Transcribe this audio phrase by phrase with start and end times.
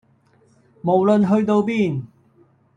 [0.81, 2.05] 無論去到邊